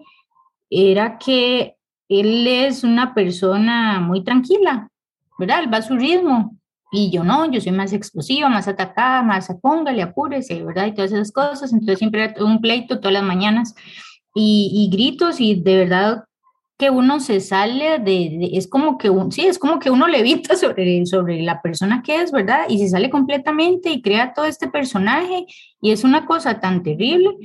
era 0.68 1.18
que 1.18 1.76
él 2.08 2.46
es 2.46 2.84
una 2.84 3.14
persona 3.14 4.00
muy 4.00 4.22
tranquila, 4.22 4.90
¿verdad? 5.38 5.60
Él 5.60 5.72
va 5.72 5.78
a 5.78 5.82
su 5.82 5.96
ritmo, 5.96 6.59
y 6.92 7.10
yo 7.10 7.22
no, 7.24 7.50
yo 7.50 7.60
soy 7.60 7.72
más 7.72 7.92
explosiva, 7.92 8.48
más 8.48 8.68
atacada, 8.68 9.22
más 9.22 9.48
póngale, 9.62 10.02
apúrese, 10.02 10.62
¿verdad? 10.62 10.86
Y 10.86 10.94
todas 10.94 11.12
esas 11.12 11.32
cosas. 11.32 11.72
Entonces 11.72 11.98
siempre 11.98 12.24
era 12.24 12.44
un 12.44 12.60
pleito 12.60 12.98
todas 12.98 13.14
las 13.14 13.22
mañanas 13.22 13.74
y, 14.34 14.70
y 14.72 14.94
gritos 14.94 15.40
y 15.40 15.54
de 15.54 15.76
verdad 15.76 16.24
que 16.80 16.88
uno 16.88 17.20
se 17.20 17.40
sale 17.40 17.98
de, 17.98 18.50
es 18.54 18.66
como 18.66 18.96
que, 18.96 19.10
un, 19.10 19.30
sí, 19.30 19.42
es 19.46 19.58
como 19.58 19.78
que 19.78 19.90
uno 19.90 20.08
levita 20.08 20.56
sobre, 20.56 21.04
sobre 21.04 21.42
la 21.42 21.60
persona 21.60 22.02
que 22.02 22.22
es, 22.22 22.32
¿verdad? 22.32 22.64
Y 22.70 22.78
se 22.78 22.88
sale 22.88 23.10
completamente 23.10 23.90
y 23.90 24.00
crea 24.00 24.32
todo 24.32 24.46
este 24.46 24.66
personaje 24.66 25.44
y 25.82 25.90
es 25.90 26.04
una 26.04 26.24
cosa 26.24 26.58
tan 26.58 26.82
terrible 26.82 27.36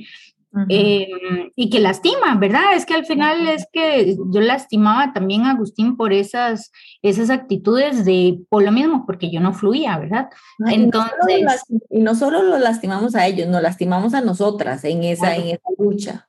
eh, 0.68 1.08
y 1.54 1.70
que 1.70 1.80
lastima, 1.80 2.34
¿verdad? 2.36 2.74
Es 2.74 2.86
que 2.86 2.94
al 2.94 3.04
final 3.04 3.46
es 3.48 3.66
que 3.72 4.16
yo 4.16 4.40
lastimaba 4.40 5.12
también 5.12 5.44
a 5.44 5.50
Agustín 5.50 5.96
por 5.96 6.12
esas, 6.12 6.72
esas 7.02 7.30
actitudes 7.30 8.04
de, 8.04 8.40
por 8.48 8.62
lo 8.62 8.72
mismo, 8.72 9.04
porque 9.06 9.30
yo 9.30 9.40
no 9.40 9.52
fluía, 9.52 9.98
¿verdad? 9.98 10.28
Entonces... 10.66 11.64
Y 11.90 12.00
no, 12.00 12.14
solo 12.14 12.42
lo 12.42 12.58
lastimamos 12.58 13.14
a 13.14 13.26
ellos, 13.26 13.48
nos 13.48 13.62
lastimamos 13.62 14.14
a 14.14 14.20
nosotras 14.20 14.84
en 14.84 15.04
esa, 15.04 15.36
en 15.36 15.48
esa 15.48 15.68
lucha. 15.78 16.28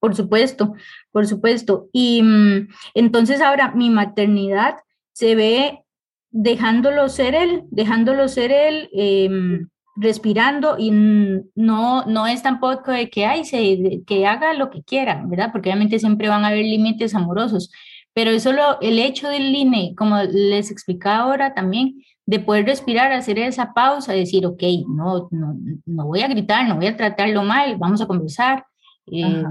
Por 0.00 0.16
supuesto, 0.16 0.74
por 1.12 1.26
supuesto. 1.26 1.88
Y 1.92 2.22
mm, 2.22 2.68
entonces 2.94 3.40
ahora 3.40 3.72
mi 3.72 3.88
maternidad 3.88 4.76
se 5.12 5.36
ve 5.36 5.84
dejándolo 6.30 7.08
ser 7.08 7.34
él, 7.34 7.64
dejándolo 7.70 8.26
ser 8.26 8.50
él. 8.50 8.90
Eh, 8.92 9.60
respirando 9.94 10.76
y 10.78 10.90
no, 10.90 12.04
no 12.06 12.26
es 12.26 12.42
tampoco 12.42 12.90
de 12.90 13.10
que, 13.10 13.26
ay, 13.26 13.44
se, 13.44 14.02
que 14.06 14.26
haga 14.26 14.54
lo 14.54 14.70
que 14.70 14.82
quiera, 14.82 15.22
¿verdad? 15.26 15.50
Porque 15.52 15.68
obviamente 15.68 15.98
siempre 15.98 16.28
van 16.28 16.44
a 16.44 16.48
haber 16.48 16.64
límites 16.64 17.14
amorosos, 17.14 17.70
pero 18.14 18.30
es 18.30 18.42
solo 18.42 18.78
el 18.80 18.98
hecho 18.98 19.28
del 19.28 19.54
INE, 19.54 19.94
como 19.96 20.16
les 20.22 20.70
explicaba 20.70 21.24
ahora 21.24 21.54
también, 21.54 22.02
de 22.24 22.38
poder 22.38 22.66
respirar, 22.66 23.12
hacer 23.12 23.38
esa 23.38 23.72
pausa, 23.74 24.12
decir, 24.12 24.46
ok, 24.46 24.62
no, 24.88 25.28
no, 25.30 25.56
no 25.86 26.06
voy 26.06 26.20
a 26.20 26.28
gritar, 26.28 26.66
no 26.68 26.76
voy 26.76 26.86
a 26.86 26.96
tratarlo 26.96 27.42
mal, 27.42 27.76
vamos 27.78 28.00
a 28.00 28.06
conversar, 28.06 28.64
eh, 29.10 29.44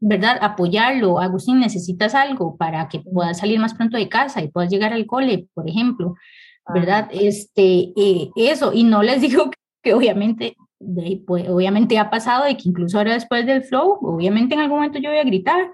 ¿verdad? 0.00 0.38
Apoyarlo. 0.40 1.20
Agustín, 1.20 1.60
necesitas 1.60 2.14
algo 2.14 2.56
para 2.56 2.88
que 2.88 3.00
puedas 3.00 3.38
salir 3.38 3.58
más 3.58 3.74
pronto 3.74 3.96
de 3.96 4.08
casa 4.08 4.42
y 4.42 4.48
puedas 4.48 4.70
llegar 4.70 4.92
al 4.92 5.06
cole, 5.06 5.48
por 5.54 5.68
ejemplo. 5.68 6.14
¿verdad? 6.72 7.08
Este, 7.12 7.92
eh, 7.96 8.30
eso, 8.36 8.72
y 8.72 8.84
no 8.84 9.02
les 9.02 9.20
digo 9.20 9.50
que 9.84 9.94
obviamente, 9.94 10.56
pues, 11.26 11.48
obviamente 11.48 11.98
ha 11.98 12.10
pasado 12.10 12.48
y 12.48 12.56
que 12.56 12.68
incluso 12.68 12.98
ahora 12.98 13.12
después 13.12 13.46
del 13.46 13.62
flow, 13.62 13.98
obviamente 14.00 14.54
en 14.54 14.62
algún 14.62 14.78
momento 14.78 14.98
yo 14.98 15.10
voy 15.10 15.18
a 15.18 15.24
gritar, 15.24 15.70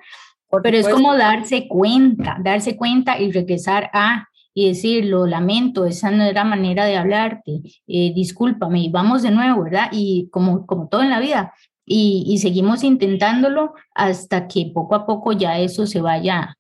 pero 0.62 0.76
es 0.76 0.88
como 0.88 1.16
darse 1.16 1.68
cuenta, 1.68 2.36
darse 2.42 2.76
cuenta 2.76 3.18
y 3.20 3.30
regresar 3.30 3.88
a 3.94 4.26
y 4.52 4.66
decir, 4.66 5.04
lo 5.04 5.26
lamento, 5.26 5.86
esa 5.86 6.10
no 6.10 6.24
era 6.24 6.42
manera 6.42 6.84
de 6.84 6.96
hablarte, 6.96 7.60
eh, 7.86 8.12
discúlpame, 8.12 8.80
y 8.80 8.88
vamos 8.90 9.22
de 9.22 9.30
nuevo, 9.30 9.62
¿verdad? 9.62 9.88
Y 9.92 10.28
como, 10.32 10.66
como 10.66 10.88
todo 10.88 11.02
en 11.02 11.10
la 11.10 11.20
vida, 11.20 11.54
y, 11.86 12.24
y, 12.26 12.38
seguimos 12.38 12.82
intentándolo 12.82 13.74
hasta 13.94 14.48
que 14.48 14.70
poco 14.74 14.96
a 14.96 15.06
poco 15.06 15.32
ya 15.32 15.58
eso 15.58 15.86
se 15.86 16.00
vaya, 16.00 16.56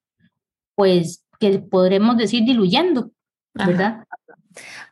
pues, 0.76 1.24
que 1.40 1.58
podremos 1.58 2.16
decir 2.16 2.44
diluyendo, 2.44 3.10
¿verdad? 3.54 4.04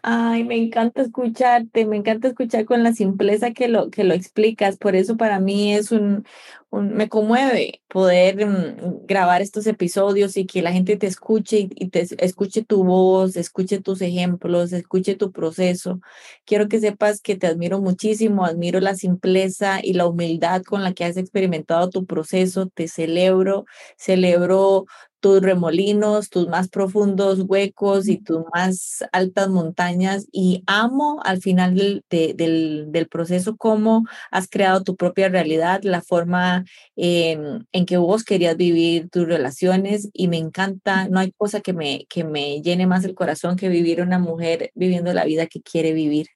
Ay, 0.03 0.45
me 0.45 0.57
encanta 0.57 1.03
escucharte, 1.03 1.87
me 1.87 1.97
encanta 1.97 2.29
escuchar 2.29 2.65
con 2.65 2.83
la 2.83 2.93
simpleza 2.93 3.53
que 3.53 3.69
lo, 3.69 3.91
que 3.91 4.05
lo 4.05 4.15
explicas. 4.15 4.77
Por 4.77 4.97
eso 4.97 5.17
para 5.17 5.41
mí 5.41 5.75
es 5.75 5.93
un, 5.93 6.25
me 6.71 7.09
conmueve 7.09 7.83
poder 7.89 8.47
mm, 8.47 9.07
grabar 9.07 9.41
estos 9.41 9.67
episodios 9.67 10.37
y 10.37 10.47
que 10.47 10.63
la 10.63 10.73
gente 10.73 10.97
te 10.97 11.07
escuche 11.07 11.69
y, 11.75 11.89
te 11.89 12.07
escuche 12.19 12.63
tu 12.63 12.85
voz, 12.85 13.37
escuche 13.37 13.81
tus 13.81 14.03
ejemplos, 14.03 14.73
escuche 14.73 15.15
tu 15.17 15.33
proceso. 15.33 16.01
Quiero 16.45 16.69
que 16.69 16.81
sepas 16.81 17.21
que 17.21 17.37
te 17.37 17.47
admiro 17.47 17.81
muchísimo, 17.81 18.45
admiro 18.45 18.81
la 18.81 18.95
simpleza 18.95 19.81
y 19.83 19.95
la 19.95 20.07
humildad 20.07 20.63
con 20.63 20.83
la 20.83 20.93
que 20.93 21.05
has 21.05 21.17
experimentado 21.17 21.89
tu 21.91 22.07
proceso, 22.07 22.67
te 22.69 22.89
celebro, 22.89 23.65
celebro 23.97 24.87
tus 25.21 25.43
remolinos, 25.43 26.31
tus 26.31 26.49
más 26.49 26.69
profundos 26.69 27.41
huecos 27.41 28.09
y 28.09 28.19
tus 28.19 28.45
más 28.55 29.05
altas 29.13 29.49
montañas 29.59 30.27
y 30.33 30.63
amo 30.67 31.21
al 31.25 31.41
final 31.41 32.03
del, 32.11 33.09
proceso 33.11 33.57
cómo 33.57 34.05
has 34.31 34.49
creado 34.49 34.83
tu 34.83 34.97
propia 34.97 35.29
realidad, 35.29 35.81
la 35.83 36.03
forma 36.03 36.65
en, 36.97 37.67
que 37.87 37.97
vos 37.97 38.25
querías 38.25 38.57
vivir 38.57 39.09
tus 39.11 39.27
relaciones 39.27 40.11
y 40.13 40.29
me 40.29 40.39
encanta, 40.39 41.09
no 41.09 41.21
hay 41.21 41.33
cosa 41.33 41.61
que 41.61 41.73
me, 41.73 42.07
que 42.09 42.25
me 42.25 42.61
llene 42.63 42.87
más 42.87 43.05
el 43.05 43.15
corazón 43.15 43.57
que 43.57 43.69
vivir 43.69 44.03
una 44.03 44.19
mujer 44.19 44.71
viviendo 44.75 45.13
la 45.13 45.25
vida 45.25 45.47
que 45.47 45.63
quiere 45.63 45.93
vivir. 45.93 46.27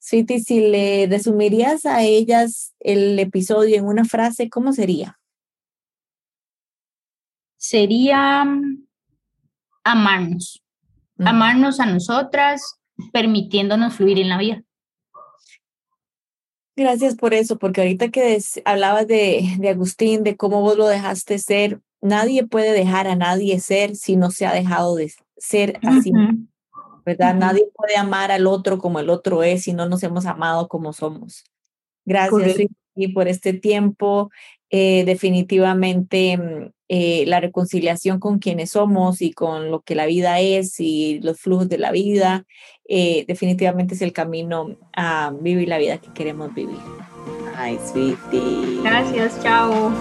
Sweetie, 0.00 0.40
si 0.40 0.60
le 0.60 1.06
resumirías 1.08 1.84
a 1.86 2.02
ellas 2.02 2.74
el 2.80 3.18
episodio 3.18 3.76
en 3.76 3.84
una 3.84 4.04
frase, 4.04 4.48
¿cómo 4.48 4.72
sería? 4.72 5.20
sería 7.60 8.44
mm, 11.24 11.28
amarnos, 11.28 11.80
a 11.80 11.86
nosotras, 11.86 12.76
permitiéndonos 13.12 13.94
fluir 13.94 14.18
en 14.18 14.28
la 14.28 14.38
vida. 14.38 14.62
Gracias 16.76 17.14
por 17.14 17.34
eso, 17.34 17.58
porque 17.58 17.82
ahorita 17.82 18.08
que 18.08 18.38
hablabas 18.64 19.06
de, 19.06 19.56
de, 19.58 19.68
Agustín, 19.68 20.22
de 20.22 20.36
cómo 20.36 20.62
vos 20.62 20.76
lo 20.76 20.86
dejaste 20.86 21.38
ser, 21.38 21.80
nadie 22.00 22.46
puede 22.46 22.72
dejar 22.72 23.06
a 23.06 23.16
nadie 23.16 23.60
ser 23.60 23.96
si 23.96 24.16
no 24.16 24.30
se 24.30 24.46
ha 24.46 24.52
dejado 24.52 24.96
de 24.96 25.12
ser 25.36 25.78
así, 25.82 26.12
¿verdad? 27.04 27.34
Nadie 27.34 27.68
puede 27.74 27.96
amar 27.96 28.30
al 28.30 28.46
otro 28.46 28.78
como 28.78 29.00
el 29.00 29.10
otro 29.10 29.42
es 29.42 29.64
si 29.64 29.72
no 29.72 29.88
nos 29.88 30.02
hemos 30.02 30.26
amado 30.26 30.68
como 30.68 30.92
somos. 30.92 31.44
Gracias 32.04 32.56
y 32.94 33.08
por 33.08 33.28
este 33.28 33.52
tiempo. 33.52 34.30
Eh, 34.72 35.04
definitivamente 35.04 36.36
mm, 36.36 36.72
eh, 36.88 37.24
la 37.26 37.40
reconciliación 37.40 38.20
con 38.20 38.38
quienes 38.38 38.70
somos 38.70 39.20
y 39.20 39.32
con 39.32 39.70
lo 39.70 39.82
que 39.82 39.96
la 39.96 40.06
vida 40.06 40.38
es 40.38 40.78
y 40.78 41.20
los 41.22 41.40
flujos 41.40 41.68
de 41.68 41.78
la 41.78 41.90
vida, 41.90 42.44
eh, 42.88 43.24
definitivamente 43.26 43.94
es 43.94 44.02
el 44.02 44.12
camino 44.12 44.76
a 44.92 45.32
vivir 45.40 45.68
la 45.68 45.78
vida 45.78 45.98
que 45.98 46.12
queremos 46.12 46.54
vivir. 46.54 46.78
Ay, 47.56 47.78
sweetie. 47.84 48.80
Gracias, 48.82 49.42
chao. 49.42 49.92